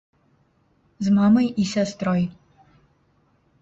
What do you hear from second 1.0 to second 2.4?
З мамай і сястрой.